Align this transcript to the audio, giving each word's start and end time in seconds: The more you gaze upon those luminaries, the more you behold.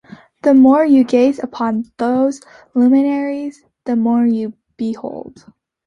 The 0.41 0.55
more 0.55 0.83
you 0.83 1.03
gaze 1.03 1.37
upon 1.37 1.91
those 1.99 2.41
luminaries, 2.73 3.63
the 3.85 3.95
more 3.95 4.25
you 4.25 4.53
behold. 4.75 5.45